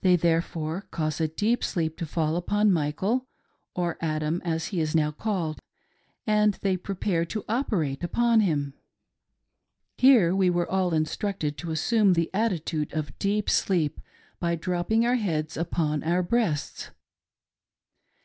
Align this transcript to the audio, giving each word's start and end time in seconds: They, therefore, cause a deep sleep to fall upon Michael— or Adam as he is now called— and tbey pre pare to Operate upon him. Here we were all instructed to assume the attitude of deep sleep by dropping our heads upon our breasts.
They, 0.00 0.16
therefore, 0.16 0.88
cause 0.90 1.20
a 1.20 1.28
deep 1.28 1.62
sleep 1.62 1.96
to 1.98 2.04
fall 2.06 2.34
upon 2.34 2.72
Michael— 2.72 3.28
or 3.76 3.96
Adam 4.00 4.42
as 4.44 4.66
he 4.74 4.80
is 4.80 4.92
now 4.92 5.12
called— 5.12 5.60
and 6.26 6.60
tbey 6.60 6.82
pre 6.82 6.96
pare 6.96 7.24
to 7.26 7.44
Operate 7.48 8.02
upon 8.02 8.40
him. 8.40 8.74
Here 9.98 10.34
we 10.34 10.50
were 10.50 10.68
all 10.68 10.92
instructed 10.92 11.56
to 11.58 11.70
assume 11.70 12.14
the 12.14 12.28
attitude 12.34 12.92
of 12.92 13.16
deep 13.20 13.48
sleep 13.48 14.00
by 14.40 14.56
dropping 14.56 15.06
our 15.06 15.14
heads 15.14 15.56
upon 15.56 16.02
our 16.02 16.24
breasts. 16.24 16.90